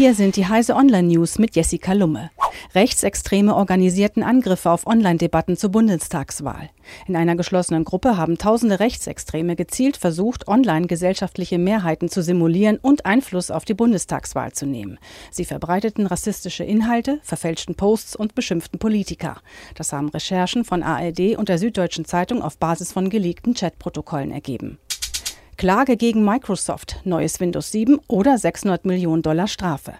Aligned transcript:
Hier 0.00 0.14
sind 0.14 0.36
die 0.36 0.46
Heise 0.46 0.76
Online 0.76 1.08
News 1.08 1.38
mit 1.38 1.54
Jessica 1.54 1.92
Lumme. 1.92 2.30
Rechtsextreme 2.74 3.54
organisierten 3.54 4.22
Angriffe 4.22 4.70
auf 4.70 4.86
Online-Debatten 4.86 5.58
zur 5.58 5.68
Bundestagswahl. 5.72 6.70
In 7.06 7.16
einer 7.16 7.36
geschlossenen 7.36 7.84
Gruppe 7.84 8.16
haben 8.16 8.38
tausende 8.38 8.80
Rechtsextreme 8.80 9.56
gezielt 9.56 9.98
versucht, 9.98 10.48
online 10.48 10.86
gesellschaftliche 10.86 11.58
Mehrheiten 11.58 12.08
zu 12.08 12.22
simulieren 12.22 12.78
und 12.78 13.04
Einfluss 13.04 13.50
auf 13.50 13.66
die 13.66 13.74
Bundestagswahl 13.74 14.52
zu 14.52 14.64
nehmen. 14.64 14.98
Sie 15.30 15.44
verbreiteten 15.44 16.06
rassistische 16.06 16.64
Inhalte, 16.64 17.20
verfälschten 17.22 17.74
Posts 17.74 18.16
und 18.16 18.34
beschimpften 18.34 18.78
Politiker. 18.78 19.42
Das 19.74 19.92
haben 19.92 20.08
Recherchen 20.08 20.64
von 20.64 20.82
ARD 20.82 21.36
und 21.36 21.50
der 21.50 21.58
Süddeutschen 21.58 22.06
Zeitung 22.06 22.40
auf 22.40 22.56
Basis 22.56 22.90
von 22.90 23.10
geleakten 23.10 23.52
Chatprotokollen 23.52 24.32
ergeben. 24.32 24.78
Klage 25.60 25.98
gegen 25.98 26.24
Microsoft, 26.24 27.02
neues 27.04 27.38
Windows 27.38 27.70
7 27.70 28.00
oder 28.08 28.38
600 28.38 28.86
Millionen 28.86 29.20
Dollar 29.20 29.46
Strafe. 29.46 29.92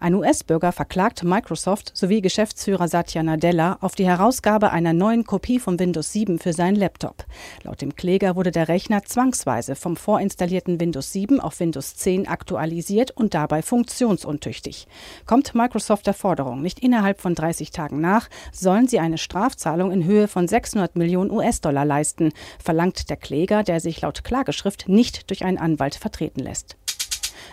Ein 0.00 0.14
US-Bürger 0.14 0.72
verklagt 0.72 1.24
Microsoft 1.24 1.92
sowie 1.94 2.20
Geschäftsführer 2.20 2.88
Satya 2.88 3.22
Nadella 3.22 3.78
auf 3.80 3.94
die 3.94 4.06
Herausgabe 4.06 4.70
einer 4.70 4.92
neuen 4.92 5.24
Kopie 5.24 5.58
von 5.58 5.78
Windows 5.78 6.12
7 6.12 6.38
für 6.38 6.52
seinen 6.52 6.76
Laptop. 6.76 7.24
Laut 7.62 7.80
dem 7.80 7.96
Kläger 7.96 8.36
wurde 8.36 8.50
der 8.50 8.68
Rechner 8.68 9.04
zwangsweise 9.04 9.74
vom 9.74 9.96
vorinstallierten 9.96 10.80
Windows 10.80 11.12
7 11.12 11.40
auf 11.40 11.60
Windows 11.60 11.96
10 11.96 12.28
aktualisiert 12.28 13.10
und 13.10 13.34
dabei 13.34 13.62
funktionsuntüchtig. 13.62 14.86
Kommt 15.26 15.54
Microsoft 15.54 16.06
der 16.06 16.14
Forderung 16.14 16.62
nicht 16.62 16.80
innerhalb 16.80 17.20
von 17.20 17.34
30 17.34 17.70
Tagen 17.70 18.00
nach, 18.00 18.28
sollen 18.52 18.88
sie 18.88 18.98
eine 18.98 19.18
Strafzahlung 19.18 19.90
in 19.90 20.04
Höhe 20.04 20.28
von 20.28 20.48
600 20.48 20.96
Millionen 20.96 21.30
US-Dollar 21.30 21.84
leisten, 21.84 22.32
verlangt 22.62 23.10
der 23.10 23.16
Kläger, 23.16 23.62
der 23.62 23.80
sich 23.80 24.00
laut 24.00 24.24
Klageschrift 24.24 24.88
nicht 24.88 25.30
durch 25.30 25.44
einen 25.44 25.58
Anwalt 25.58 25.94
vertreten 25.94 26.40
lässt. 26.40 26.76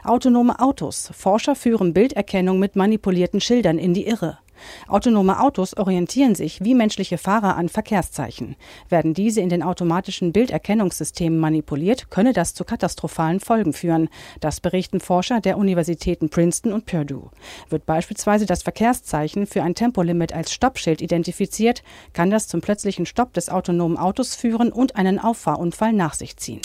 Autonome 0.03 0.59
Autos. 0.59 1.12
Forscher 1.13 1.55
führen 1.55 1.93
Bilderkennung 1.93 2.59
mit 2.59 2.76
manipulierten 2.76 3.41
Schildern 3.41 3.77
in 3.77 3.93
die 3.93 4.07
Irre. 4.07 4.40
Autonome 4.87 5.40
Autos 5.40 5.76
orientieren 5.76 6.35
sich 6.35 6.63
wie 6.63 6.76
menschliche 6.76 7.18
Fahrer 7.18 7.55
an 7.55 7.70
Verkehrszeichen. 7.70 8.55
Werden 8.90 9.13
diese 9.13 9.41
in 9.41 9.49
den 9.49 9.63
automatischen 9.63 10.32
Bilderkennungssystemen 10.32 11.40
manipuliert, 11.40 12.09
könne 12.09 12.34
das 12.34 12.54
zu 12.54 12.63
katastrophalen 12.63 13.40
Folgen 13.40 13.74
führen. 13.74 14.09
Das 14.40 14.59
berichten 14.59 14.99
Forscher 14.99 15.41
der 15.41 15.57
Universitäten 15.57 16.29
Princeton 16.29 16.74
und 16.74 16.85
Purdue. 16.85 17.29
Wird 17.70 17.85
beispielsweise 17.85 18.46
das 18.46 18.63
Verkehrszeichen 18.63 19.46
für 19.48 19.63
ein 19.63 19.76
Tempolimit 19.76 20.34
als 20.34 20.54
Stoppschild 20.54 21.02
identifiziert, 21.02 21.84
kann 22.13 22.29
das 22.29 22.48
zum 22.48 22.62
plötzlichen 22.62 23.05
Stopp 23.05 23.34
des 23.34 23.49
autonomen 23.49 23.98
Autos 23.98 24.35
führen 24.35 24.71
und 24.71 24.96
einen 24.96 25.20
Auffahrunfall 25.20 25.93
nach 25.93 26.13
sich 26.13 26.37
ziehen 26.37 26.62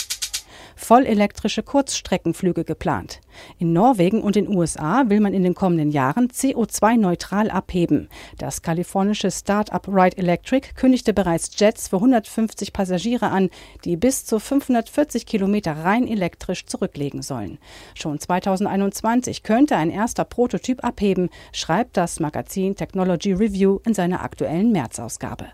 vollelektrische 0.81 1.63
Kurzstreckenflüge 1.63 2.65
geplant. 2.65 3.21
In 3.59 3.73
Norwegen 3.73 4.23
und 4.23 4.35
den 4.35 4.49
USA 4.49 5.05
will 5.09 5.21
man 5.21 5.35
in 5.35 5.43
den 5.43 5.55
kommenden 5.55 5.91
Jahren 5.91 6.29
CO2-neutral 6.29 7.51
abheben. 7.51 8.09
Das 8.39 8.63
kalifornische 8.63 9.31
Start-up 9.31 9.87
Ride 9.89 10.17
Electric 10.17 10.71
kündigte 10.75 11.13
bereits 11.13 11.51
Jets 11.57 11.89
für 11.89 11.97
150 11.97 12.73
Passagiere 12.73 13.29
an, 13.31 13.51
die 13.85 13.97
bis 13.97 14.25
zu 14.25 14.39
540 14.39 15.27
Kilometer 15.27 15.73
rein 15.73 16.09
elektrisch 16.09 16.67
zurücklegen 16.67 17.23
sollen. 17.23 17.59
Schon 17.95 18.19
2021 18.19 19.43
könnte 19.43 19.77
ein 19.77 19.91
erster 19.91 20.25
Prototyp 20.25 20.83
abheben, 20.83 21.29
schreibt 21.53 21.97
das 21.97 22.21
Magazin 22.21 22.75
Technology 22.75 23.33
Review 23.33 23.79
in 23.87 23.95
seiner 23.95 24.23
aktuellen 24.23 24.73
Märzausgabe. 24.73 25.47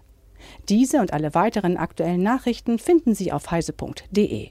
Diese 0.68 1.00
und 1.00 1.12
alle 1.12 1.34
weiteren 1.34 1.76
aktuellen 1.76 2.22
Nachrichten 2.22 2.78
finden 2.78 3.14
Sie 3.14 3.32
auf 3.32 3.50
heise.de. 3.50 4.50